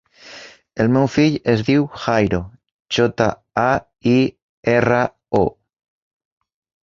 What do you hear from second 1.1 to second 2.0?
fill es diu